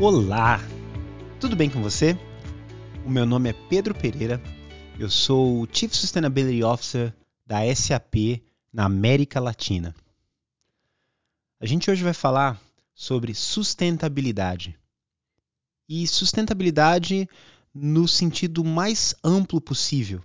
Olá! 0.00 0.58
Tudo 1.38 1.54
bem 1.54 1.70
com 1.70 1.80
você? 1.80 2.18
O 3.06 3.08
meu 3.08 3.24
nome 3.24 3.50
é 3.50 3.52
Pedro 3.52 3.94
Pereira, 3.94 4.42
eu 4.98 5.08
sou 5.08 5.62
o 5.62 5.68
Chief 5.72 5.94
Sustainability 5.94 6.64
Officer 6.64 7.14
da 7.46 7.58
SAP 7.72 8.42
na 8.72 8.86
América 8.86 9.38
Latina. 9.38 9.94
A 11.60 11.66
gente 11.66 11.88
hoje 11.88 12.02
vai 12.02 12.12
falar 12.12 12.60
sobre 12.92 13.34
sustentabilidade. 13.34 14.76
E 15.88 16.08
sustentabilidade 16.08 17.28
no 17.72 18.08
sentido 18.08 18.64
mais 18.64 19.14
amplo 19.22 19.60
possível, 19.60 20.20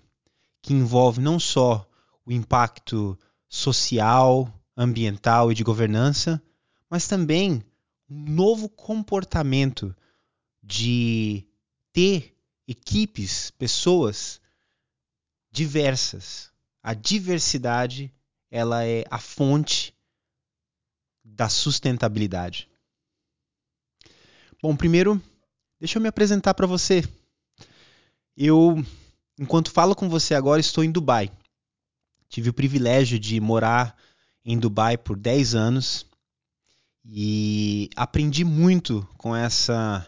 que 0.63 0.73
envolve 0.73 1.21
não 1.21 1.39
só 1.39 1.87
o 2.25 2.31
impacto 2.31 3.15
social, 3.47 4.51
ambiental 4.75 5.51
e 5.51 5.55
de 5.55 5.63
governança, 5.63 6.41
mas 6.89 7.07
também 7.07 7.63
novo 8.09 8.67
comportamento 8.67 9.95
de 10.63 11.45
ter 11.93 12.35
equipes, 12.67 13.51
pessoas 13.51 14.41
diversas. 15.51 16.51
A 16.81 16.93
diversidade, 16.93 18.11
ela 18.49 18.85
é 18.85 19.05
a 19.11 19.19
fonte 19.19 19.93
da 21.23 21.49
sustentabilidade. 21.49 22.67
Bom, 24.61 24.75
primeiro, 24.75 25.21
deixa 25.79 25.97
eu 25.97 26.01
me 26.01 26.09
apresentar 26.09 26.53
para 26.53 26.67
você. 26.67 27.03
Eu, 28.35 28.83
enquanto 29.37 29.71
falo 29.71 29.95
com 29.95 30.09
você 30.09 30.33
agora, 30.33 30.59
estou 30.59 30.83
em 30.83 30.91
Dubai. 30.91 31.31
Tive 32.27 32.49
o 32.49 32.53
privilégio 32.53 33.19
de 33.19 33.39
morar 33.39 33.97
em 34.43 34.57
Dubai 34.57 34.97
por 34.97 35.17
10 35.17 35.55
anos 35.55 36.08
e 37.05 37.89
aprendi 37.95 38.43
muito 38.43 39.07
com 39.17 39.35
essa 39.35 40.05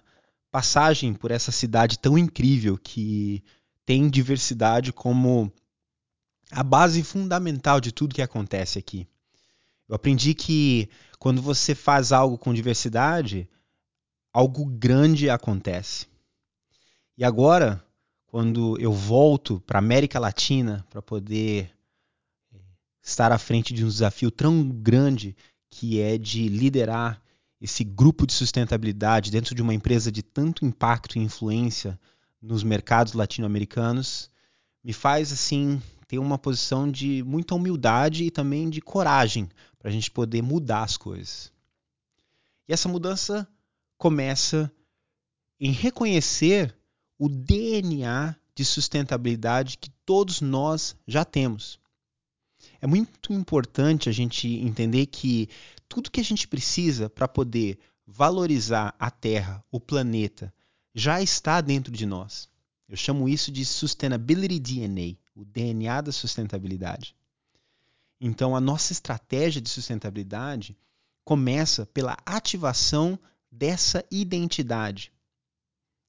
passagem 0.51 1.13
por 1.13 1.31
essa 1.31 1.51
cidade 1.51 1.97
tão 1.97 2.17
incrível 2.17 2.77
que 2.77 3.43
tem 3.85 4.09
diversidade 4.09 4.91
como 4.91 5.51
a 6.51 6.63
base 6.63 7.01
fundamental 7.03 7.79
de 7.79 7.91
tudo 7.91 8.15
que 8.15 8.21
acontece 8.21 8.77
aqui. 8.77 9.07
Eu 9.87 9.95
aprendi 9.95 10.33
que 10.33 10.89
quando 11.17 11.41
você 11.41 11.73
faz 11.73 12.11
algo 12.11 12.37
com 12.37 12.53
diversidade, 12.53 13.49
algo 14.33 14.65
grande 14.65 15.29
acontece. 15.29 16.07
E 17.17 17.23
agora, 17.23 17.83
quando 18.25 18.79
eu 18.79 18.91
volto 18.91 19.59
para 19.61 19.77
a 19.77 19.83
América 19.83 20.19
Latina 20.19 20.85
para 20.89 21.01
poder 21.01 21.69
eh, 22.53 22.59
estar 23.01 23.31
à 23.31 23.37
frente 23.37 23.73
de 23.73 23.83
um 23.83 23.87
desafio 23.87 24.31
tão 24.31 24.67
grande 24.69 25.35
que 25.71 25.99
é 25.99 26.17
de 26.17 26.47
liderar 26.47 27.19
esse 27.59 27.83
grupo 27.83 28.27
de 28.27 28.33
sustentabilidade 28.33 29.31
dentro 29.31 29.55
de 29.55 29.61
uma 29.61 29.73
empresa 29.73 30.11
de 30.11 30.21
tanto 30.21 30.65
impacto 30.65 31.17
e 31.17 31.21
influência 31.21 31.99
nos 32.41 32.63
mercados 32.63 33.13
latino-americanos, 33.13 34.29
me 34.83 34.93
faz 34.93 35.31
assim 35.31 35.81
ter 36.07 36.19
uma 36.19 36.37
posição 36.37 36.91
de 36.91 37.23
muita 37.23 37.55
humildade 37.55 38.25
e 38.25 38.31
também 38.31 38.69
de 38.69 38.81
coragem 38.81 39.47
para 39.79 39.89
a 39.89 39.91
gente 39.91 40.11
poder 40.11 40.41
mudar 40.41 40.83
as 40.83 40.97
coisas. 40.97 41.51
E 42.67 42.73
essa 42.73 42.89
mudança 42.89 43.47
começa 43.97 44.71
em 45.59 45.71
reconhecer 45.71 46.75
o 47.17 47.29
DNA 47.29 48.35
de 48.55 48.65
sustentabilidade 48.65 49.77
que 49.77 49.89
todos 50.05 50.41
nós 50.41 50.95
já 51.07 51.23
temos. 51.23 51.79
É 52.81 52.87
muito 52.87 53.31
importante 53.31 54.09
a 54.09 54.11
gente 54.11 54.47
entender 54.47 55.05
que 55.05 55.47
tudo 55.87 56.09
que 56.09 56.19
a 56.19 56.23
gente 56.23 56.47
precisa 56.47 57.07
para 57.07 57.27
poder 57.27 57.77
valorizar 58.07 58.95
a 58.97 59.11
Terra, 59.11 59.63
o 59.71 59.79
planeta, 59.79 60.51
já 60.93 61.21
está 61.21 61.61
dentro 61.61 61.91
de 61.91 62.07
nós. 62.07 62.49
Eu 62.89 62.97
chamo 62.97 63.29
isso 63.29 63.51
de 63.51 63.63
Sustainability 63.63 64.59
DNA, 64.59 65.15
o 65.35 65.45
DNA 65.45 66.01
da 66.01 66.11
sustentabilidade. 66.11 67.15
Então, 68.19 68.55
a 68.55 68.59
nossa 68.59 68.91
estratégia 68.91 69.61
de 69.61 69.69
sustentabilidade 69.69 70.75
começa 71.23 71.85
pela 71.85 72.17
ativação 72.25 73.17
dessa 73.51 74.03
identidade. 74.09 75.11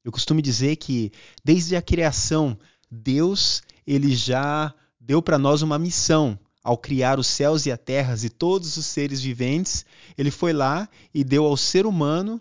Eu 0.03 0.11
costumo 0.11 0.41
dizer 0.41 0.77
que 0.77 1.13
desde 1.45 1.77
a 1.77 1.83
criação, 1.83 2.59
Deus 2.91 3.63
ele 3.87 4.15
já 4.15 4.75
deu 4.99 5.21
para 5.21 5.39
nós 5.39 5.63
uma 5.63 5.79
missão 5.79 6.39
ao 6.63 6.79
criar 6.79 7.19
os 7.19 7.27
céus 7.27 7.67
e 7.67 7.73
a 7.73 7.77
terra 7.77 8.15
e 8.23 8.29
todos 8.29 8.77
os 8.77 8.87
seres 8.87 9.21
viventes, 9.21 9.85
ele 10.17 10.31
foi 10.31 10.53
lá 10.53 10.89
e 11.13 11.25
deu 11.25 11.45
ao 11.45 11.57
ser 11.57 11.87
humano 11.87 12.41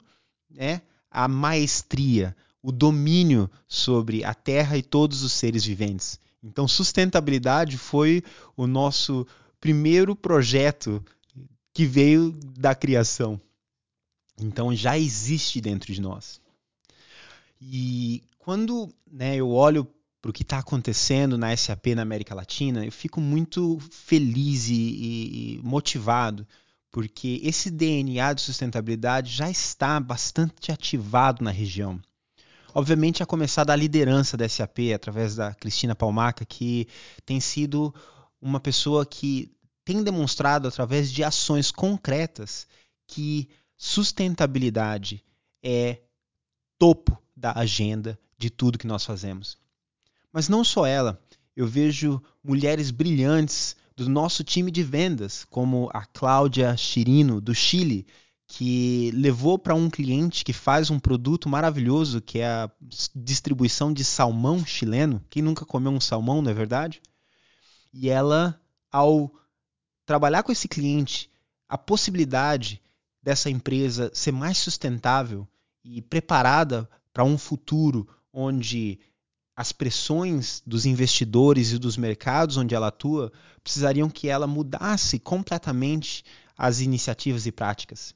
né, 0.49 0.81
a 1.09 1.27
maestria, 1.27 2.35
o 2.61 2.71
domínio 2.71 3.49
sobre 3.67 4.23
a 4.23 4.33
terra 4.33 4.77
e 4.77 4.83
todos 4.83 5.23
os 5.23 5.31
seres 5.31 5.65
viventes. 5.65 6.19
Então, 6.43 6.67
sustentabilidade 6.67 7.77
foi 7.77 8.23
o 8.55 8.67
nosso 8.67 9.27
primeiro 9.59 10.15
projeto 10.15 11.03
que 11.73 11.85
veio 11.85 12.31
da 12.57 12.75
criação. 12.75 13.39
Então, 14.39 14.75
já 14.75 14.97
existe 14.97 15.61
dentro 15.61 15.93
de 15.93 16.01
nós. 16.01 16.41
E 17.61 18.23
quando 18.39 18.91
né, 19.09 19.35
eu 19.35 19.49
olho 19.51 19.87
para 20.21 20.29
o 20.29 20.33
que 20.33 20.43
está 20.43 20.59
acontecendo 20.59 21.37
na 21.37 21.55
SAP 21.55 21.87
na 21.95 22.03
América 22.03 22.35
Latina, 22.35 22.85
eu 22.85 22.91
fico 22.91 23.19
muito 23.19 23.79
feliz 23.89 24.67
e, 24.69 24.73
e, 25.55 25.61
motivado, 25.63 26.47
porque 26.91 27.41
esse 27.43 27.71
DNA 27.71 28.33
de 28.33 28.41
sustentabilidade 28.41 29.31
já 29.31 29.49
está 29.49 29.99
bastante 29.99 30.71
ativado 30.71 31.43
na 31.43 31.49
região. 31.49 31.99
Obviamente, 32.73 33.23
a 33.23 33.25
começar 33.25 33.63
da 33.63 33.75
liderança 33.75 34.37
da 34.37 34.47
SAP, 34.47 34.93
através 34.95 35.35
da 35.35 35.53
Cristina 35.55 35.95
Palmaca, 35.95 36.45
que 36.45 36.87
tem 37.25 37.39
sido 37.39 37.93
uma 38.39 38.59
pessoa 38.59 39.05
que 39.05 39.51
tem 39.83 40.03
demonstrado, 40.03 40.67
através 40.67 41.11
de 41.11 41.23
ações 41.23 41.71
concretas, 41.71 42.67
que 43.07 43.49
sustentabilidade 43.75 45.23
é 45.63 45.99
topo 46.77 47.21
da 47.35 47.53
agenda 47.53 48.17
de 48.37 48.49
tudo 48.49 48.77
que 48.77 48.87
nós 48.87 49.03
fazemos. 49.03 49.57
Mas 50.31 50.47
não 50.47 50.63
só 50.63 50.85
ela, 50.85 51.21
eu 51.55 51.67
vejo 51.67 52.21
mulheres 52.43 52.91
brilhantes 52.91 53.75
do 53.95 54.09
nosso 54.09 54.43
time 54.43 54.71
de 54.71 54.83
vendas, 54.83 55.45
como 55.49 55.89
a 55.93 56.05
Cláudia 56.05 56.75
Chirino, 56.77 57.41
do 57.41 57.53
Chile, 57.53 58.07
que 58.47 59.11
levou 59.13 59.57
para 59.57 59.75
um 59.75 59.89
cliente 59.89 60.43
que 60.43 60.53
faz 60.53 60.89
um 60.89 60.99
produto 60.99 61.47
maravilhoso, 61.47 62.21
que 62.21 62.39
é 62.39 62.47
a 62.47 62.71
distribuição 63.15 63.93
de 63.93 64.03
salmão 64.03 64.65
chileno. 64.65 65.23
Quem 65.29 65.41
nunca 65.41 65.65
comeu 65.65 65.91
um 65.91 66.01
salmão, 66.01 66.41
não 66.41 66.51
é 66.51 66.53
verdade? 66.53 67.01
E 67.93 68.09
ela, 68.09 68.59
ao 68.91 69.31
trabalhar 70.05 70.43
com 70.43 70.51
esse 70.51 70.67
cliente, 70.67 71.29
a 71.69 71.77
possibilidade 71.77 72.81
dessa 73.23 73.49
empresa 73.49 74.11
ser 74.13 74.31
mais 74.31 74.57
sustentável 74.57 75.47
e 75.83 76.01
preparada 76.01 76.89
para 77.13 77.23
um 77.23 77.37
futuro 77.37 78.07
onde 78.33 78.99
as 79.55 79.71
pressões 79.71 80.61
dos 80.65 80.85
investidores 80.85 81.71
e 81.71 81.77
dos 81.77 81.97
mercados 81.97 82.57
onde 82.57 82.73
ela 82.73 82.87
atua 82.87 83.31
precisariam 83.63 84.09
que 84.09 84.27
ela 84.27 84.47
mudasse 84.47 85.19
completamente 85.19 86.23
as 86.57 86.79
iniciativas 86.79 87.45
e 87.45 87.51
práticas. 87.51 88.15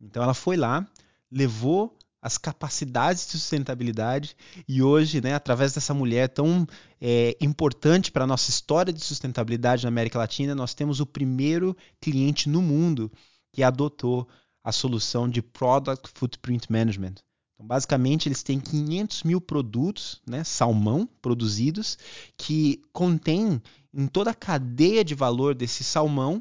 Então 0.00 0.22
ela 0.22 0.34
foi 0.34 0.56
lá, 0.56 0.86
levou 1.30 1.96
as 2.20 2.36
capacidades 2.36 3.26
de 3.26 3.32
sustentabilidade 3.32 4.36
e 4.66 4.82
hoje, 4.82 5.20
né, 5.20 5.34
através 5.34 5.72
dessa 5.72 5.94
mulher 5.94 6.28
tão 6.28 6.66
é, 7.00 7.36
importante 7.40 8.10
para 8.10 8.24
a 8.24 8.26
nossa 8.26 8.50
história 8.50 8.92
de 8.92 9.02
sustentabilidade 9.02 9.84
na 9.84 9.88
América 9.88 10.18
Latina, 10.18 10.54
nós 10.54 10.74
temos 10.74 11.00
o 11.00 11.06
primeiro 11.06 11.76
cliente 12.00 12.48
no 12.48 12.60
mundo 12.60 13.10
que 13.52 13.62
adotou 13.62 14.28
a 14.64 14.72
solução 14.72 15.28
de 15.28 15.40
Product 15.40 16.10
Footprint 16.12 16.68
Management. 16.68 17.14
Então, 17.58 17.66
basicamente, 17.66 18.28
eles 18.28 18.44
têm 18.44 18.60
500 18.60 19.24
mil 19.24 19.40
produtos, 19.40 20.22
né, 20.24 20.44
salmão, 20.44 21.08
produzidos, 21.20 21.98
que 22.36 22.80
contém 22.92 23.60
em 23.92 24.06
toda 24.06 24.30
a 24.30 24.34
cadeia 24.34 25.04
de 25.04 25.12
valor 25.12 25.56
desse 25.56 25.82
salmão 25.82 26.40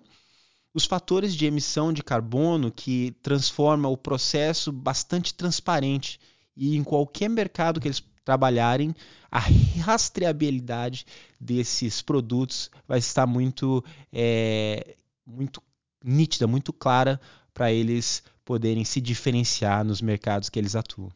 os 0.75 0.86
fatores 0.86 1.34
de 1.34 1.48
emissão 1.48 1.92
de 1.92 2.04
carbono 2.04 2.72
que 2.72 3.16
transforma 3.24 3.90
o 3.90 3.98
processo 3.98 4.72
bastante 4.72 5.34
transparente. 5.34 6.19
E 6.56 6.75
em 6.75 6.84
qualquer 6.84 7.30
mercado 7.30 7.80
que 7.80 7.88
eles 7.88 8.04
trabalharem, 8.24 8.94
a 9.31 9.40
rastreabilidade 9.40 11.04
desses 11.42 12.04
produtos 12.04 12.70
vai 12.88 13.00
estar 13.00 13.25
muito, 13.25 13.84
é, 14.13 14.96
muito 15.25 15.63
nítida, 16.04 16.46
muito 16.46 16.72
clara 16.72 17.20
para 17.56 17.72
eles 17.72 18.22
poderem 18.48 18.86
se 18.86 19.02
diferenciar 19.02 19.84
nos 19.84 20.02
mercados 20.02 20.48
que 20.48 20.58
eles 20.58 20.74
atuam. 20.74 21.12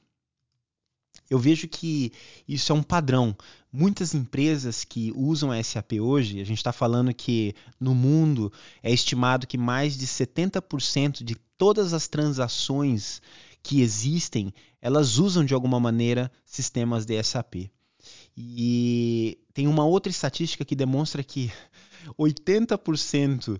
Eu 1.29 1.39
vejo 1.39 1.65
que 1.65 2.11
isso 2.45 2.73
é 2.73 2.75
um 2.75 2.83
padrão. 2.83 3.33
Muitas 3.71 4.13
empresas 4.13 4.83
que 4.83 5.13
usam 5.15 5.49
a 5.49 5.63
SAP 5.63 5.93
hoje, 6.01 6.41
a 6.41 6.43
gente 6.43 6.57
está 6.57 6.73
falando 6.73 7.13
que 7.13 7.55
no 7.79 7.95
mundo 7.95 8.51
é 8.83 8.91
estimado 8.91 9.47
que 9.47 9.57
mais 9.57 9.97
de 9.97 10.05
70% 10.05 11.23
de 11.23 11.35
todas 11.57 11.93
as 11.93 12.05
transações 12.05 13.21
que 13.63 13.79
existem, 13.79 14.53
elas 14.81 15.17
usam 15.17 15.45
de 15.45 15.53
alguma 15.53 15.79
maneira 15.79 16.29
sistemas 16.45 17.05
de 17.05 17.23
SAP. 17.23 17.71
E 18.35 19.39
tem 19.53 19.67
uma 19.67 19.85
outra 19.85 20.09
estatística 20.09 20.65
que 20.65 20.75
demonstra 20.75 21.23
que 21.23 21.49
80% 22.19 23.57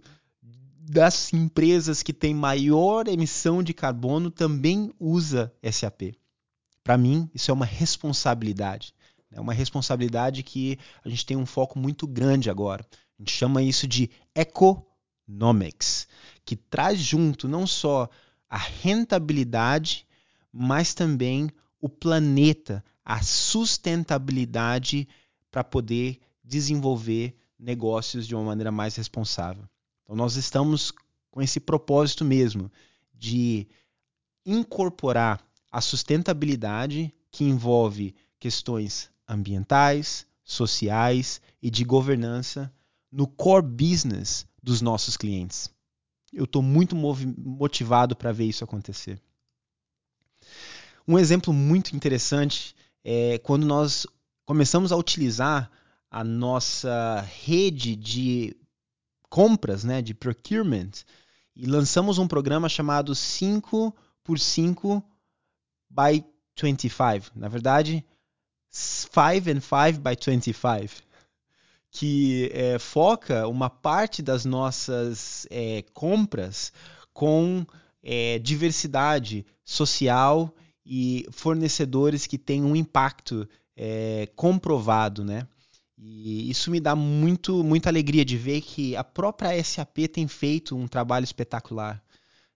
das 0.92 1.32
empresas 1.32 2.04
que 2.04 2.12
têm 2.12 2.34
maior 2.34 3.08
emissão 3.08 3.64
de 3.64 3.74
carbono 3.74 4.30
também 4.30 4.92
usa 5.00 5.54
SAP. 5.72 6.18
Para 6.84 6.98
mim, 6.98 7.30
isso 7.34 7.50
é 7.50 7.54
uma 7.54 7.66
responsabilidade. 7.66 8.94
É 9.32 9.40
uma 9.40 9.54
responsabilidade 9.54 10.44
que 10.44 10.78
a 11.02 11.08
gente 11.08 11.26
tem 11.26 11.38
um 11.38 11.46
foco 11.46 11.80
muito 11.80 12.06
grande 12.06 12.50
agora. 12.50 12.86
A 13.18 13.22
gente 13.22 13.32
chama 13.32 13.64
isso 13.64 13.88
de 13.88 14.10
economics, 14.36 16.10
que 16.44 16.58
traz 16.58 17.00
junto 17.00 17.48
não 17.48 17.66
só 17.66 18.10
a 18.50 18.58
rentabilidade, 18.58 20.06
mas 20.52 20.94
também 20.94 21.50
o 21.80 21.88
planeta, 21.88 22.84
a 23.06 23.22
sustentabilidade 23.22 25.08
para 25.50 25.64
poder 25.64 26.20
desenvolver 26.44 27.34
negócios 27.58 28.28
de 28.28 28.36
uma 28.36 28.44
maneira 28.44 28.74
mais 28.74 28.98
responsável. 28.98 29.64
Então, 30.12 30.18
nós 30.18 30.36
estamos 30.36 30.92
com 31.31 31.42
esse 31.42 31.58
propósito 31.58 32.25
mesmo 32.25 32.69
de 33.13 33.66
incorporar 34.46 35.42
a 35.72 35.80
sustentabilidade 35.80 37.13
que 37.31 37.46
envolve 37.46 38.13
questões 38.38 39.10
ambientais, 39.25 40.28
sociais 40.44 41.40
e 41.62 41.69
de 41.69 41.86
governança 41.86 42.69
no 43.10 43.25
core 43.25 43.66
business 43.66 44.46
dos 44.62 44.81
nossos 44.81 45.16
clientes. 45.16 45.69
Eu 46.34 46.44
estou 46.44 46.62
muito 46.62 46.94
motivado 46.94 48.13
para 48.13 48.34
ver 48.34 48.48
isso 48.48 48.66
acontecer. 48.66 49.18
Um 51.08 51.18
exemplo 51.18 51.54
muito 51.54 51.96
interessante 51.96 52.75
é 53.02 53.38
quando 53.38 53.66
nós 53.66 54.06
começamos 54.44 54.92
a 54.92 54.98
utilizar 54.98 55.72
a 56.10 56.22
nossa 56.22 57.22
rede 57.22 57.96
de 57.96 58.58
compras, 59.31 59.86
né, 59.86 60.01
de 60.01 60.13
procurement, 60.13 60.92
e 61.56 61.66
lançamos 61.66 62.18
um 62.18 62.28
programa 62.28 62.68
chamado 62.68 63.16
5 63.16 63.95
por 64.22 64.38
5 64.38 65.01
by 65.89 66.24
25. 66.62 67.31
Na 67.33 67.48
verdade, 67.48 68.06
5 68.69 69.50
and 69.50 69.62
5 69.62 70.00
by 70.01 70.18
25 70.19 71.01
que 71.89 72.50
é, 72.54 72.80
foca 72.80 73.48
uma 73.48 73.69
parte 73.69 74.22
das 74.22 74.45
nossas 74.45 75.45
é, 75.50 75.84
compras 75.94 76.72
com 77.13 77.66
é, 78.01 78.39
diversidade 78.39 79.45
social 79.63 80.54
e 80.86 81.25
fornecedores 81.31 82.25
que 82.25 82.38
têm 82.38 82.63
um 82.63 82.75
impacto 82.75 83.48
é, 83.75 84.27
comprovado, 84.36 85.24
né? 85.24 85.48
E 86.03 86.50
isso 86.50 86.71
me 86.71 86.80
dá 86.80 86.95
muito, 86.95 87.63
muita 87.63 87.88
alegria 87.88 88.25
de 88.25 88.36
ver 88.36 88.62
que 88.62 88.95
a 88.95 89.03
própria 89.03 89.63
SAP 89.63 90.07
tem 90.12 90.27
feito 90.27 90.75
um 90.75 90.88
trabalho 90.88 91.24
espetacular 91.24 92.03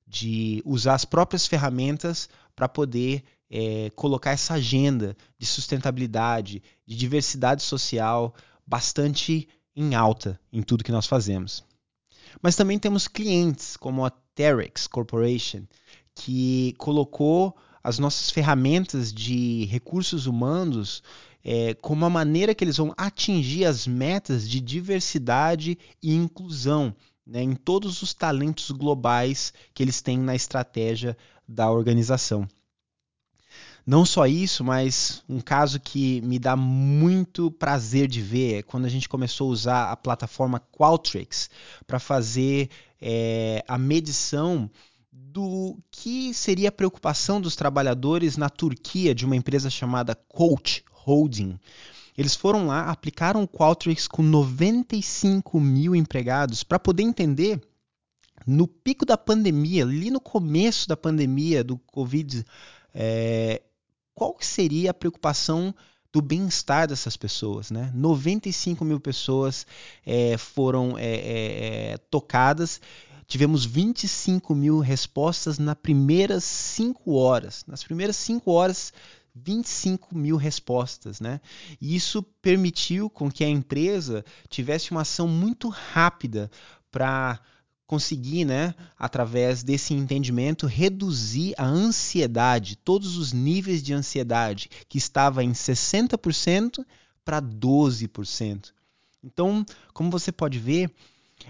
de 0.08 0.64
usar 0.66 0.96
as 0.96 1.06
próprias 1.06 1.46
ferramentas 1.46 2.28
para 2.56 2.68
poder 2.68 3.24
é, 3.48 3.92
colocar 3.92 4.32
essa 4.32 4.56
agenda 4.56 5.16
de 5.38 5.46
sustentabilidade, 5.46 6.64
de 6.88 6.96
diversidade 6.96 7.62
social 7.62 8.34
bastante 8.66 9.48
em 9.76 9.94
alta 9.94 10.40
em 10.52 10.64
tudo 10.64 10.84
que 10.84 10.92
nós 10.92 11.06
fazemos. 11.06 11.64
Mas 12.42 12.56
também 12.56 12.80
temos 12.80 13.08
clientes 13.08 13.78
como 13.78 14.04
a 14.04 14.10
Terex 14.10 14.88
Corporation, 14.88 15.66
que 16.16 16.74
colocou 16.80 17.56
as 17.84 18.00
nossas 18.00 18.32
ferramentas 18.32 19.14
de 19.14 19.66
recursos 19.66 20.26
humanos 20.26 21.04
é, 21.48 21.76
como 21.76 22.04
a 22.04 22.10
maneira 22.10 22.56
que 22.56 22.64
eles 22.64 22.78
vão 22.78 22.92
atingir 22.98 23.66
as 23.66 23.86
metas 23.86 24.50
de 24.50 24.60
diversidade 24.60 25.78
e 26.02 26.16
inclusão 26.16 26.94
né, 27.26 27.44
em 27.44 27.54
todos 27.54 28.02
os 28.02 28.16
talentos 28.16 28.72
globais 28.72 29.54
que 29.72 29.84
eles 29.84 30.02
têm 30.02 30.18
na 30.18 30.34
estratégia 30.34 31.16
da 31.48 31.70
organização. 31.70 32.48
Não 33.86 34.04
só 34.04 34.26
isso, 34.26 34.64
mas 34.64 35.24
um 35.30 35.40
caso 35.40 35.80
que 35.80 36.20
me 36.22 36.40
dá 36.40 36.56
muito 36.56 37.52
prazer 37.52 38.08
de 38.08 38.20
ver 38.20 38.56
é 38.56 38.64
quando 38.64 38.86
a 38.86 38.90
gente 38.90 39.08
começou 39.08 39.50
a 39.50 39.54
usar 39.54 39.92
a 39.92 39.96
plataforma 39.96 40.60
Qualtrics 40.72 41.52
para 41.86 42.00
fazer 42.00 42.72
é, 43.00 43.64
a 43.68 43.78
medição 43.78 44.68
do 45.18 45.78
que 45.90 46.34
seria 46.34 46.70
a 46.70 46.72
preocupação 46.72 47.40
dos 47.40 47.56
trabalhadores 47.56 48.36
na 48.36 48.50
Turquia 48.50 49.16
de 49.16 49.26
uma 49.26 49.36
empresa 49.36 49.70
chamada 49.70 50.14
Coach 50.14 50.84
Holding. 50.92 51.58
Eles 52.18 52.36
foram 52.36 52.68
lá, 52.68 52.90
aplicaram 52.90 53.44
o 53.44 53.48
Qualtrics 53.48 54.08
com 54.08 54.22
95 54.22 55.60
mil 55.60 55.96
empregados 55.96 56.64
para 56.64 56.80
poder 56.80 57.04
entender 57.04 57.62
no 58.46 58.68
pico 58.68 59.06
da 59.06 59.18
pandemia, 59.18 59.84
ali 59.84 60.12
no 60.12 60.20
começo 60.20 60.88
da 60.88 60.98
pandemia 60.98 61.64
do 61.64 61.78
Covid, 61.78 62.46
é, 62.94 63.62
qual 64.14 64.36
seria 64.42 64.92
a 64.92 64.94
preocupação 64.94 65.74
do 66.12 66.22
bem-estar 66.22 66.88
dessas 66.88 67.16
pessoas. 67.16 67.72
Né? 67.72 67.92
95 67.94 68.84
mil 68.84 69.00
pessoas 69.00 69.66
é, 70.06 70.38
foram 70.38 70.96
é, 70.98 71.98
tocadas 72.10 72.82
tivemos 73.28 73.66
25 73.66 74.54
mil 74.56 74.80
respostas 74.80 75.58
nas 75.60 75.76
primeiras 75.76 76.44
5 76.44 77.14
horas. 77.14 77.64
Nas 77.68 77.84
primeiras 77.84 78.16
5 78.18 78.52
horas, 78.52 78.94
25 79.36 80.18
mil 80.18 80.38
respostas, 80.38 81.20
né? 81.20 81.42
E 81.82 81.96
isso 81.96 82.24
permitiu 82.42 83.10
com 83.10 83.30
que 83.30 83.44
a 83.44 83.50
empresa 83.50 84.24
tivesse 84.50 84.92
uma 84.92 85.02
ação 85.02 85.28
muito 85.28 85.68
rápida 85.68 86.50
para 86.90 87.40
conseguir, 87.86 88.46
né, 88.46 88.74
através 88.98 89.62
desse 89.62 89.94
entendimento, 89.94 90.66
reduzir 90.66 91.54
a 91.56 91.66
ansiedade, 91.66 92.78
todos 92.78 93.16
os 93.16 93.32
níveis 93.32 93.84
de 93.84 93.94
ansiedade, 93.94 94.70
que 94.90 94.98
estava 94.98 95.44
em 95.44 95.52
60% 95.52 96.84
para 97.24 97.40
12%. 97.40 98.74
Então, 99.24 99.66
como 99.94 100.10
você 100.10 100.32
pode 100.32 100.58
ver, 100.58 100.92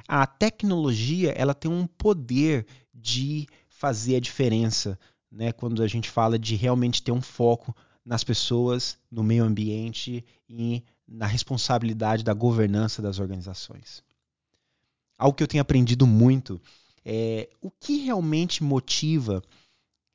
a 0.07 0.25
tecnologia 0.25 1.31
ela 1.31 1.53
tem 1.53 1.69
um 1.69 1.87
poder 1.87 2.65
de 2.93 3.47
fazer 3.67 4.15
a 4.15 4.19
diferença, 4.19 4.97
né? 5.31 5.51
Quando 5.51 5.83
a 5.83 5.87
gente 5.87 6.09
fala 6.09 6.39
de 6.39 6.55
realmente 6.55 7.03
ter 7.03 7.11
um 7.11 7.21
foco 7.21 7.75
nas 8.03 8.23
pessoas, 8.23 8.97
no 9.09 9.23
meio 9.23 9.43
ambiente 9.43 10.23
e 10.47 10.83
na 11.07 11.25
responsabilidade 11.25 12.23
da 12.23 12.33
governança 12.33 13.01
das 13.01 13.19
organizações. 13.19 14.03
Algo 15.17 15.35
que 15.35 15.43
eu 15.43 15.47
tenho 15.47 15.61
aprendido 15.61 16.05
muito 16.05 16.61
é 17.03 17.49
o 17.61 17.71
que 17.71 17.97
realmente 17.97 18.63
motiva 18.63 19.41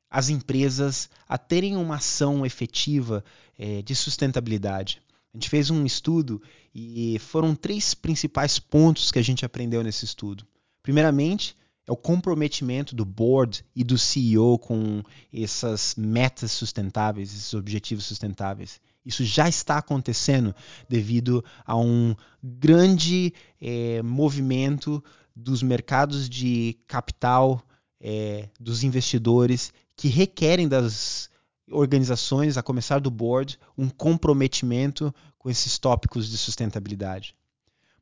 as 0.09 0.29
empresas 0.29 1.09
a 1.27 1.37
terem 1.37 1.77
uma 1.77 1.95
ação 1.95 2.45
efetiva 2.45 3.23
é, 3.57 3.81
de 3.81 3.95
sustentabilidade. 3.95 5.01
A 5.33 5.37
gente 5.37 5.49
fez 5.49 5.69
um 5.69 5.85
estudo 5.85 6.41
e 6.75 7.17
foram 7.19 7.55
três 7.55 7.93
principais 7.93 8.59
pontos 8.59 9.11
que 9.11 9.19
a 9.19 9.23
gente 9.23 9.45
aprendeu 9.45 9.81
nesse 9.81 10.03
estudo. 10.03 10.45
Primeiramente, 10.83 11.55
é 11.87 11.91
o 11.91 11.97
comprometimento 11.97 12.95
do 12.95 13.05
board 13.05 13.65
e 13.75 13.83
do 13.83 13.97
CEO 13.97 14.59
com 14.59 15.01
essas 15.33 15.95
metas 15.95 16.51
sustentáveis, 16.51 17.33
esses 17.33 17.53
objetivos 17.53 18.05
sustentáveis. 18.05 18.79
Isso 19.05 19.23
já 19.23 19.49
está 19.49 19.77
acontecendo 19.77 20.53
devido 20.87 21.43
a 21.65 21.75
um 21.75 22.15
grande 22.43 23.33
é, 23.59 24.01
movimento 24.03 25.03
dos 25.35 25.63
mercados 25.63 26.29
de 26.29 26.77
capital, 26.87 27.63
é, 27.99 28.49
dos 28.59 28.83
investidores, 28.83 29.73
que 29.95 30.07
requerem 30.07 30.67
das 30.67 31.30
organizações, 31.71 32.57
a 32.57 32.63
começar 32.63 32.99
do 32.99 33.09
board, 33.09 33.59
um 33.77 33.89
comprometimento 33.89 35.13
com 35.37 35.49
esses 35.49 35.77
tópicos 35.77 36.29
de 36.29 36.37
sustentabilidade. 36.37 37.35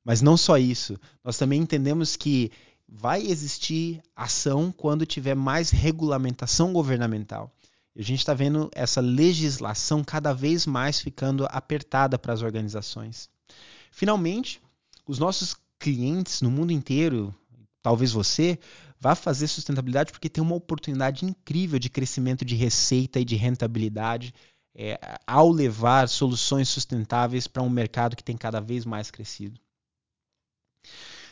Mas 0.03 0.21
não 0.21 0.35
só 0.35 0.57
isso, 0.57 0.99
nós 1.23 1.37
também 1.37 1.61
entendemos 1.61 2.15
que 2.15 2.51
vai 2.87 3.21
existir 3.21 4.01
ação 4.15 4.71
quando 4.71 5.05
tiver 5.05 5.35
mais 5.35 5.69
regulamentação 5.69 6.73
governamental. 6.73 7.51
A 7.95 8.01
gente 8.01 8.19
está 8.19 8.33
vendo 8.33 8.69
essa 8.73 9.01
legislação 9.01 10.03
cada 10.03 10.33
vez 10.33 10.65
mais 10.65 10.99
ficando 10.99 11.45
apertada 11.49 12.17
para 12.17 12.33
as 12.33 12.41
organizações. 12.41 13.29
Finalmente, 13.91 14.61
os 15.05 15.19
nossos 15.19 15.55
clientes 15.77 16.41
no 16.41 16.49
mundo 16.49 16.71
inteiro, 16.71 17.33
talvez 17.81 18.11
você, 18.11 18.57
vá 18.99 19.15
fazer 19.15 19.47
sustentabilidade 19.47 20.11
porque 20.11 20.29
tem 20.29 20.43
uma 20.43 20.55
oportunidade 20.55 21.25
incrível 21.25 21.79
de 21.79 21.89
crescimento 21.89 22.43
de 22.43 22.55
receita 22.55 23.19
e 23.19 23.25
de 23.25 23.35
rentabilidade 23.35 24.33
é, 24.75 24.99
ao 25.25 25.49
levar 25.49 26.07
soluções 26.07 26.69
sustentáveis 26.69 27.47
para 27.47 27.63
um 27.63 27.69
mercado 27.69 28.15
que 28.15 28.23
tem 28.23 28.37
cada 28.37 28.59
vez 28.59 28.85
mais 28.85 29.09
crescido. 29.09 29.59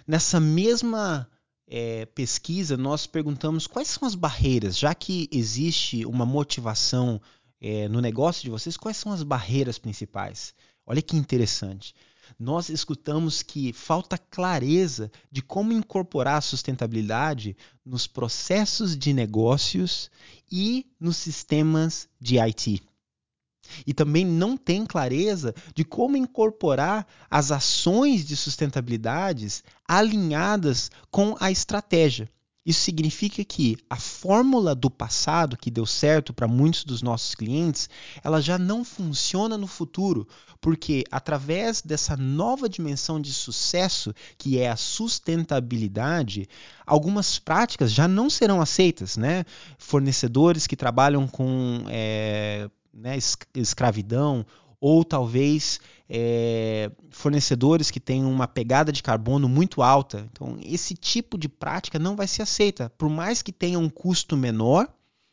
Nessa 0.08 0.40
mesma 0.40 1.30
é, 1.68 2.06
pesquisa, 2.06 2.78
nós 2.78 3.06
perguntamos 3.06 3.68
quais 3.68 3.90
são 3.90 4.08
as 4.08 4.16
barreiras, 4.16 4.78
já 4.78 4.96
que 4.96 5.30
existe 5.32 6.06
uma 6.06 6.26
motivação 6.26 7.22
é, 7.60 7.88
no 7.90 8.00
negócio 8.00 8.44
de 8.44 8.50
vocês, 8.50 8.78
quais 8.78 8.98
são 8.98 9.12
as 9.12 9.24
barreiras 9.24 9.78
principais? 9.78 10.54
Olha 10.86 11.02
que 11.02 11.18
interessante. 11.18 11.94
Nós 12.40 12.70
escutamos 12.70 13.42
que 13.42 13.74
falta 13.74 14.18
clareza 14.18 15.12
de 15.32 15.42
como 15.42 15.74
incorporar 15.74 16.38
a 16.38 16.42
sustentabilidade 16.42 17.56
nos 17.86 18.08
processos 18.08 18.98
de 18.98 19.14
negócios 19.14 20.12
e 20.52 20.86
nos 21.00 21.18
sistemas 21.18 22.08
de 22.20 22.40
IT 22.40 22.82
e 23.86 23.94
também 23.94 24.26
não 24.26 24.56
tem 24.56 24.86
clareza 24.86 25.54
de 25.76 25.84
como 25.84 26.18
incorporar 26.18 27.06
as 27.30 27.52
ações 27.52 28.26
de 28.26 28.36
sustentabilidades 28.36 29.64
alinhadas 29.88 30.90
com 31.12 31.36
a 31.40 31.52
estratégia. 31.52 32.30
Isso 32.68 32.82
significa 32.82 33.46
que 33.46 33.78
a 33.90 33.96
fórmula 33.96 34.76
do 34.76 34.92
passado 34.92 35.56
que 35.56 35.72
deu 35.72 35.86
certo 35.86 36.34
para 36.34 36.50
muitos 36.50 36.84
dos 36.84 37.02
nossos 37.02 37.34
clientes, 37.34 37.90
ela 38.22 38.42
já 38.42 38.58
não 38.58 38.84
funciona 38.84 39.58
no 39.58 39.68
futuro, 39.68 40.28
porque 40.60 41.06
através 41.10 41.82
dessa 41.82 42.18
nova 42.18 42.68
dimensão 42.68 43.22
de 43.22 43.34
sucesso, 43.34 44.14
que 44.38 44.60
é 44.60 44.70
a 44.70 44.76
sustentabilidade, 44.76 46.46
algumas 46.86 47.40
práticas 47.40 47.90
já 47.94 48.06
não 48.06 48.30
serão 48.30 48.60
aceitas, 48.60 49.16
né? 49.16 49.46
Fornecedores 49.78 50.68
que 50.68 50.76
trabalham 50.76 51.26
com 51.26 51.86
é, 51.88 52.70
né, 52.94 53.18
escravidão, 53.56 54.46
ou 54.82 55.06
talvez 55.06 55.80
é, 56.10 56.90
fornecedores 57.10 57.92
que 57.92 58.00
têm 58.00 58.24
uma 58.24 58.48
pegada 58.48 58.92
de 58.92 59.04
carbono 59.04 59.50
muito 59.50 59.82
alta. 59.82 60.28
Então, 60.32 60.58
esse 60.64 60.94
tipo 60.94 61.38
de 61.38 61.50
prática 61.50 62.00
não 62.00 62.16
vai 62.16 62.28
ser 62.28 62.44
aceita. 62.44 62.92
Por 62.98 63.10
mais 63.10 63.42
que 63.42 63.52
tenha 63.52 63.80
um 63.80 63.90
custo 63.90 64.38
menor, 64.38 64.88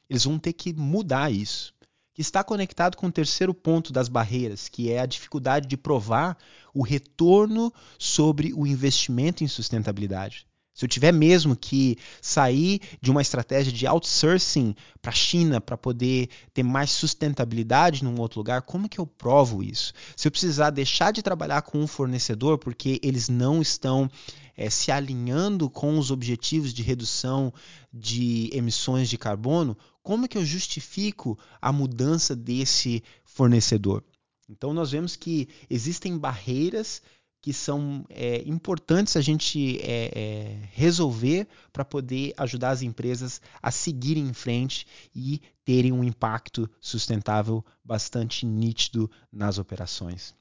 eles 0.09 0.25
vão 0.25 0.38
ter 0.38 0.52
que 0.52 0.73
mudar 0.73 1.33
isso. 1.33 1.73
Que 2.12 2.21
está 2.21 2.45
conectado 2.45 2.97
com 2.97 3.09
o 3.09 3.12
terceiro 3.12 3.52
ponto 3.52 3.93
das 3.93 4.09
barreiras, 4.09 4.69
que 4.69 4.90
é 4.90 5.00
a 5.00 5.07
dificuldade 5.07 5.66
de 5.66 5.76
provar 5.76 6.37
o 6.73 6.83
retorno 6.83 7.73
sobre 7.99 8.52
o 8.54 8.66
investimento 8.66 9.43
em 9.43 9.49
sustentabilidade. 9.49 10.47
Se 10.75 10.85
eu 10.85 10.88
tiver 10.88 11.12
mesmo 11.12 11.54
que 11.54 11.97
sair 12.21 12.81
de 13.00 13.09
uma 13.09 13.23
estratégia 13.23 13.73
de 13.73 13.87
outsourcing 13.87 14.75
para 15.00 15.12
a 15.12 15.14
China 15.14 15.61
para 15.61 15.78
poder 15.78 16.28
ter 16.52 16.64
mais 16.64 16.90
sustentabilidade 16.90 18.02
num 18.02 18.21
outro 18.21 18.40
lugar, 18.40 18.62
como 18.62 18.88
que 18.88 18.99
eu 18.99 19.07
provo 19.07 19.62
isso? 19.62 19.93
Se 20.16 20.26
eu 20.26 20.33
precisar 20.33 20.71
deixar 20.71 21.12
de 21.12 21.23
trabalhar 21.23 21.62
com 21.62 21.78
um 21.78 21.87
fornecedor 21.87 22.59
porque 22.59 22.99
eles 23.04 23.28
não 23.28 23.62
estão 23.62 24.11
é, 24.57 24.69
se 24.69 24.90
alinhando 24.90 25.71
com 25.71 25.97
os 25.97 26.11
objetivos 26.11 26.75
de 26.75 26.83
redução 26.83 27.54
de 27.93 28.50
emissões 28.52 29.09
de 29.09 29.16
carbono, 29.16 29.78
como 30.02 30.28
que 30.28 30.37
eu 30.37 30.45
justifico 30.45 31.38
a 31.62 31.73
mudança 31.73 32.35
desse 32.35 33.00
fornecedor? 33.25 34.02
Então 34.49 34.75
nós 34.75 34.90
vemos 34.90 35.14
que 35.14 35.49
existem 35.71 36.19
barreiras 36.19 37.00
que 37.45 37.53
são 37.53 38.07
é, 38.09 38.43
importantes 38.47 39.19
a 39.19 39.21
gente 39.21 39.79
é, 39.83 40.11
é, 40.15 40.69
resolver 40.73 41.47
para 41.75 41.85
poder 41.85 42.33
ajudar 42.39 42.71
as 42.71 42.81
empresas 42.81 43.39
a 43.63 43.71
seguirem 43.71 44.25
em 44.25 44.33
frente 44.33 44.87
e 45.15 45.43
terem 45.63 45.93
um 45.93 46.03
impacto 46.03 46.67
sustentável 46.81 47.63
bastante 47.85 48.47
nítido 48.47 49.11
nas 49.31 49.59
operações. 49.59 50.35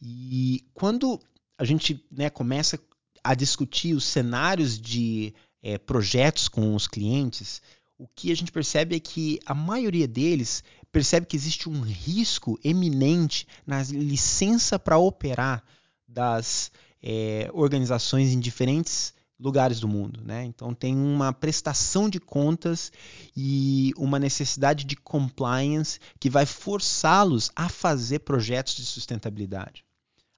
E 0.00 0.64
quando 0.72 1.18
a 1.58 1.64
gente 1.64 2.00
né, 2.08 2.30
começa 2.30 2.78
a 3.24 3.34
discutir 3.34 3.96
os 3.96 4.04
cenários 4.04 4.78
de 4.78 5.34
é, 5.60 5.76
projetos 5.76 6.46
com 6.46 6.76
os 6.76 6.86
clientes, 6.86 7.60
o 7.98 8.06
que 8.06 8.30
a 8.30 8.36
gente 8.36 8.52
percebe 8.52 8.94
é 8.94 9.00
que 9.00 9.40
a 9.44 9.54
maioria 9.54 10.06
deles 10.06 10.62
percebe 10.94 11.26
que 11.26 11.34
existe 11.34 11.68
um 11.68 11.80
risco 11.80 12.56
eminente 12.62 13.48
na 13.66 13.82
licença 13.82 14.78
para 14.78 14.96
operar 14.96 15.64
das 16.06 16.70
é, 17.02 17.50
organizações 17.52 18.32
em 18.32 18.38
diferentes 18.38 19.12
lugares 19.36 19.80
do 19.80 19.88
mundo. 19.88 20.20
Né? 20.24 20.44
Então, 20.44 20.72
tem 20.72 20.96
uma 20.96 21.32
prestação 21.32 22.08
de 22.08 22.20
contas 22.20 22.92
e 23.36 23.92
uma 23.96 24.20
necessidade 24.20 24.84
de 24.84 24.94
compliance 24.94 25.98
que 26.20 26.30
vai 26.30 26.46
forçá-los 26.46 27.50
a 27.56 27.68
fazer 27.68 28.20
projetos 28.20 28.76
de 28.76 28.86
sustentabilidade 28.86 29.84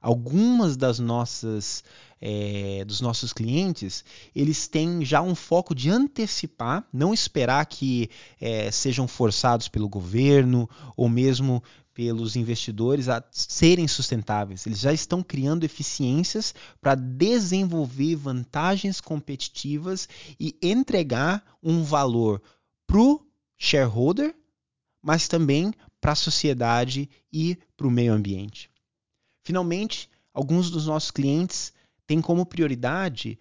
algumas 0.00 0.76
das 0.76 0.98
nossas 0.98 1.82
é, 2.20 2.84
dos 2.86 3.00
nossos 3.00 3.32
clientes 3.32 4.04
eles 4.34 4.66
têm 4.68 5.04
já 5.04 5.20
um 5.20 5.34
foco 5.34 5.74
de 5.74 5.90
antecipar, 5.90 6.86
não 6.92 7.12
esperar 7.12 7.64
que 7.66 8.08
é, 8.40 8.70
sejam 8.70 9.06
forçados 9.06 9.68
pelo 9.68 9.88
governo 9.88 10.68
ou 10.96 11.08
mesmo 11.08 11.62
pelos 11.96 12.36
investidores 12.36 13.08
a 13.08 13.24
serem 13.30 13.88
sustentáveis. 13.88 14.66
Eles 14.66 14.80
já 14.80 14.92
estão 14.92 15.22
criando 15.22 15.64
eficiências 15.64 16.54
para 16.78 16.94
desenvolver 16.94 18.16
vantagens 18.16 19.00
competitivas 19.00 20.06
e 20.38 20.54
entregar 20.62 21.42
um 21.62 21.82
valor 21.82 22.42
para 22.86 23.00
o 23.00 23.26
shareholder, 23.56 24.34
mas 25.02 25.26
também 25.26 25.72
para 25.98 26.12
a 26.12 26.16
sociedade 26.16 27.08
e 27.32 27.58
para 27.74 27.86
o 27.86 27.90
meio 27.90 28.12
ambiente. 28.12 28.70
Finalmente, 29.46 30.10
alguns 30.34 30.70
dos 30.72 30.88
nossos 30.88 31.12
clientes 31.12 31.72
têm 32.04 32.20
como 32.20 32.44
prioridade 32.44 33.38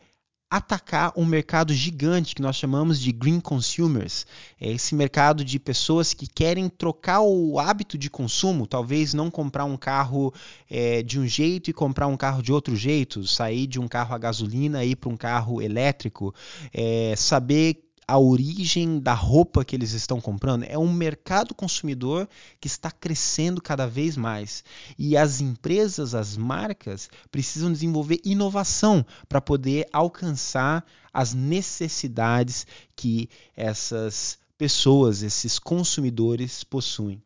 atacar 0.48 1.12
um 1.18 1.26
mercado 1.26 1.74
gigante 1.74 2.36
que 2.36 2.44
nós 2.44 2.58
chamamos 2.58 3.00
de 3.00 3.12
green 3.12 3.40
consumers. 3.40 4.28
É 4.62 4.72
esse 4.72 4.94
mercado 4.94 5.44
de 5.44 5.58
pessoas 5.58 6.14
que 6.14 6.28
querem 6.28 6.70
trocar 6.70 7.22
o 7.22 7.60
hábito 7.60 7.98
de 7.98 8.08
consumo, 8.08 8.68
talvez 8.68 9.16
não 9.16 9.32
comprar 9.32 9.66
um 9.66 9.76
carro 9.76 10.32
é, 10.70 11.02
de 11.02 11.20
um 11.20 11.28
jeito 11.28 11.72
e 11.72 11.74
comprar 11.74 12.06
um 12.06 12.16
carro 12.16 12.44
de 12.44 12.54
outro 12.54 12.76
jeito, 12.76 13.26
sair 13.26 13.66
de 13.66 13.80
um 13.80 13.88
carro 13.88 14.14
a 14.14 14.20
gasolina 14.20 14.86
e 14.86 14.92
ir 14.92 14.98
para 14.98 15.10
um 15.10 15.18
carro 15.18 15.60
elétrico, 15.60 16.36
é, 16.72 17.16
saber 17.18 17.85
a 18.08 18.18
origem 18.18 19.00
da 19.00 19.14
roupa 19.14 19.66
que 19.66 19.76
eles 19.76 19.92
estão 19.92 20.22
comprando. 20.22 20.64
É 20.64 20.78
um 20.78 20.92
mercado 20.92 21.56
consumidor 21.56 22.30
que 22.60 22.68
está 22.68 22.92
crescendo 22.92 23.62
cada 23.62 23.88
vez 23.88 24.16
mais. 24.16 24.64
E 24.98 25.18
as 25.18 25.42
empresas, 25.42 26.14
as 26.14 26.38
marcas, 26.38 27.10
precisam 27.32 27.72
desenvolver 27.72 28.22
inovação 28.24 29.06
para 29.28 29.42
poder 29.42 29.88
alcançar 29.92 30.86
as 31.14 31.34
necessidades 31.34 32.68
que 32.96 33.30
essas 33.56 34.38
pessoas, 34.58 35.24
esses 35.24 35.60
consumidores 35.60 36.64
possuem. 36.64 37.22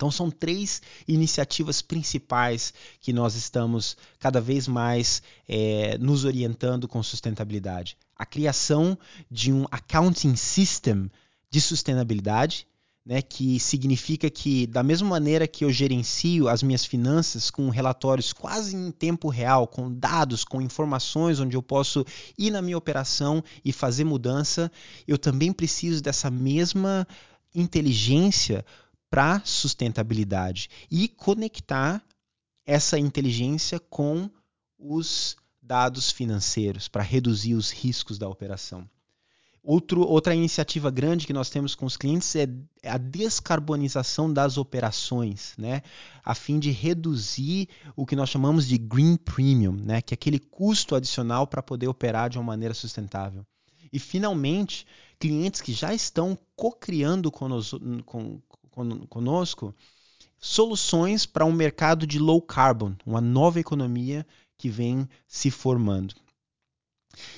Então, 0.00 0.10
são 0.10 0.30
três 0.30 0.80
iniciativas 1.06 1.82
principais 1.82 2.72
que 3.02 3.12
nós 3.12 3.34
estamos 3.34 3.98
cada 4.18 4.40
vez 4.40 4.66
mais 4.66 5.22
é, 5.46 5.98
nos 5.98 6.24
orientando 6.24 6.88
com 6.88 7.02
sustentabilidade. 7.02 7.98
A 8.16 8.24
criação 8.24 8.98
de 9.30 9.52
um 9.52 9.66
accounting 9.70 10.36
system 10.36 11.10
de 11.50 11.60
sustentabilidade, 11.60 12.66
né, 13.04 13.20
que 13.20 13.60
significa 13.60 14.30
que, 14.30 14.66
da 14.66 14.82
mesma 14.82 15.06
maneira 15.06 15.46
que 15.46 15.66
eu 15.66 15.70
gerencio 15.70 16.48
as 16.48 16.62
minhas 16.62 16.86
finanças 16.86 17.50
com 17.50 17.68
relatórios 17.68 18.32
quase 18.32 18.74
em 18.74 18.90
tempo 18.90 19.28
real, 19.28 19.66
com 19.66 19.92
dados, 19.92 20.44
com 20.46 20.62
informações 20.62 21.40
onde 21.40 21.58
eu 21.58 21.62
posso 21.62 22.06
ir 22.38 22.50
na 22.50 22.62
minha 22.62 22.78
operação 22.78 23.44
e 23.62 23.70
fazer 23.70 24.04
mudança, 24.04 24.72
eu 25.06 25.18
também 25.18 25.52
preciso 25.52 26.02
dessa 26.02 26.30
mesma 26.30 27.06
inteligência 27.54 28.64
para 29.10 29.42
sustentabilidade 29.44 30.70
e 30.90 31.08
conectar 31.08 32.02
essa 32.64 32.98
inteligência 32.98 33.80
com 33.80 34.30
os 34.78 35.36
dados 35.60 36.10
financeiros 36.10 36.88
para 36.88 37.02
reduzir 37.02 37.54
os 37.54 37.70
riscos 37.70 38.18
da 38.18 38.28
operação. 38.28 38.88
Outro, 39.62 40.00
outra 40.00 40.34
iniciativa 40.34 40.90
grande 40.90 41.26
que 41.26 41.34
nós 41.34 41.50
temos 41.50 41.74
com 41.74 41.84
os 41.84 41.96
clientes 41.96 42.34
é 42.34 42.48
a 42.84 42.96
descarbonização 42.96 44.32
das 44.32 44.56
operações, 44.56 45.52
né? 45.58 45.82
a 46.24 46.34
fim 46.34 46.58
de 46.58 46.70
reduzir 46.70 47.68
o 47.94 48.06
que 48.06 48.16
nós 48.16 48.30
chamamos 48.30 48.66
de 48.66 48.78
green 48.78 49.16
premium, 49.16 49.72
né? 49.72 50.00
que 50.00 50.14
é 50.14 50.16
aquele 50.16 50.38
custo 50.38 50.94
adicional 50.94 51.46
para 51.46 51.62
poder 51.62 51.88
operar 51.88 52.30
de 52.30 52.38
uma 52.38 52.44
maneira 52.44 52.72
sustentável. 52.72 53.44
E, 53.92 53.98
finalmente, 53.98 54.86
clientes 55.18 55.60
que 55.60 55.72
já 55.72 55.92
estão 55.92 56.38
co-criando 56.56 57.30
conosco, 57.30 57.78
conosco 59.08 59.74
soluções 60.38 61.26
para 61.26 61.44
um 61.44 61.52
mercado 61.52 62.06
de 62.06 62.18
low 62.18 62.40
carbon, 62.40 62.94
uma 63.04 63.20
nova 63.20 63.60
economia 63.60 64.26
que 64.56 64.68
vem 64.68 65.08
se 65.28 65.50
formando. 65.50 66.14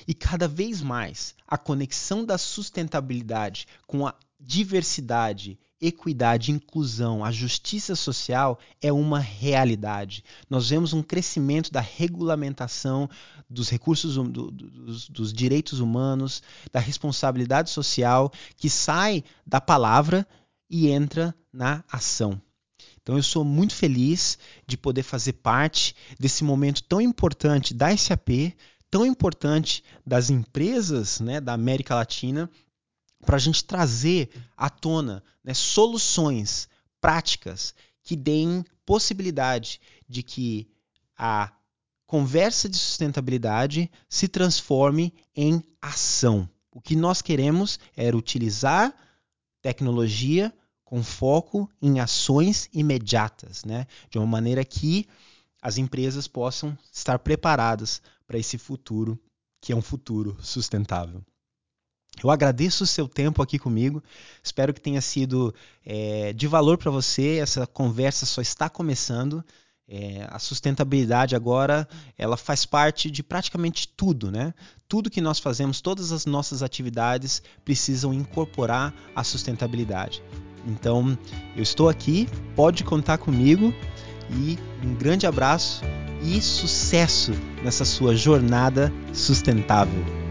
E 0.06 0.14
cada 0.14 0.46
vez 0.46 0.82
mais 0.82 1.34
a 1.46 1.58
conexão 1.58 2.24
da 2.24 2.38
sustentabilidade 2.38 3.66
com 3.86 4.06
a 4.06 4.14
diversidade 4.38 5.58
equidade, 5.82 6.52
inclusão, 6.52 7.24
a 7.24 7.32
justiça 7.32 7.96
social 7.96 8.56
é 8.80 8.92
uma 8.92 9.18
realidade. 9.18 10.24
Nós 10.48 10.70
vemos 10.70 10.92
um 10.92 11.02
crescimento 11.02 11.72
da 11.72 11.80
regulamentação 11.80 13.10
dos 13.50 13.68
recursos, 13.68 14.16
hum, 14.16 14.30
do, 14.30 14.48
dos, 14.52 15.08
dos 15.08 15.32
direitos 15.32 15.80
humanos, 15.80 16.40
da 16.72 16.78
responsabilidade 16.78 17.68
social, 17.68 18.32
que 18.56 18.70
sai 18.70 19.24
da 19.44 19.60
palavra 19.60 20.24
e 20.72 20.88
entra 20.88 21.36
na 21.52 21.84
ação. 21.92 22.40
Então 23.02 23.18
eu 23.18 23.22
sou 23.22 23.44
muito 23.44 23.74
feliz 23.74 24.38
de 24.66 24.78
poder 24.78 25.02
fazer 25.02 25.34
parte 25.34 25.94
desse 26.18 26.42
momento 26.42 26.82
tão 26.84 26.98
importante 26.98 27.74
da 27.74 27.94
SAP, 27.94 28.56
tão 28.90 29.04
importante 29.04 29.84
das 30.06 30.30
empresas 30.30 31.20
né, 31.20 31.40
da 31.40 31.52
América 31.52 31.94
Latina 31.94 32.48
para 33.20 33.36
a 33.36 33.38
gente 33.38 33.62
trazer 33.64 34.30
à 34.56 34.70
tona 34.70 35.22
né, 35.44 35.52
soluções 35.52 36.68
práticas 37.00 37.74
que 38.02 38.16
deem 38.16 38.64
possibilidade 38.86 39.78
de 40.08 40.22
que 40.22 40.68
a 41.16 41.52
conversa 42.06 42.68
de 42.68 42.76
sustentabilidade 42.76 43.90
se 44.08 44.26
transforme 44.26 45.12
em 45.36 45.62
ação. 45.80 46.48
O 46.70 46.80
que 46.80 46.96
nós 46.96 47.20
queremos 47.20 47.78
é 47.96 48.14
utilizar 48.14 48.94
tecnologia 49.60 50.52
com 50.92 51.02
foco 51.02 51.70
em 51.80 52.00
ações 52.00 52.68
imediatas, 52.70 53.64
né? 53.64 53.86
de 54.10 54.18
uma 54.18 54.26
maneira 54.26 54.62
que 54.62 55.08
as 55.62 55.78
empresas 55.78 56.28
possam 56.28 56.76
estar 56.92 57.18
preparadas 57.20 58.02
para 58.26 58.36
esse 58.36 58.58
futuro, 58.58 59.18
que 59.58 59.72
é 59.72 59.74
um 59.74 59.80
futuro 59.80 60.36
sustentável. 60.42 61.22
Eu 62.22 62.30
agradeço 62.30 62.84
o 62.84 62.86
seu 62.86 63.08
tempo 63.08 63.40
aqui 63.40 63.58
comigo. 63.58 64.04
Espero 64.44 64.74
que 64.74 64.82
tenha 64.82 65.00
sido 65.00 65.54
é, 65.82 66.34
de 66.34 66.46
valor 66.46 66.76
para 66.76 66.90
você. 66.90 67.38
Essa 67.38 67.66
conversa 67.66 68.26
só 68.26 68.42
está 68.42 68.68
começando. 68.68 69.42
É, 69.88 70.26
a 70.28 70.38
sustentabilidade 70.38 71.34
agora 71.34 71.88
ela 72.18 72.36
faz 72.36 72.66
parte 72.66 73.10
de 73.10 73.22
praticamente 73.22 73.88
tudo, 73.88 74.30
né? 74.30 74.52
Tudo 74.86 75.10
que 75.10 75.22
nós 75.22 75.38
fazemos, 75.38 75.80
todas 75.80 76.12
as 76.12 76.26
nossas 76.26 76.62
atividades 76.62 77.42
precisam 77.64 78.12
incorporar 78.12 78.94
a 79.16 79.24
sustentabilidade. 79.24 80.22
Então, 80.66 81.16
eu 81.56 81.62
estou 81.62 81.88
aqui, 81.88 82.28
pode 82.54 82.84
contar 82.84 83.18
comigo 83.18 83.74
e 84.30 84.58
um 84.84 84.94
grande 84.94 85.26
abraço 85.26 85.82
e 86.22 86.40
sucesso 86.40 87.32
nessa 87.62 87.84
sua 87.84 88.14
jornada 88.14 88.92
sustentável. 89.12 90.21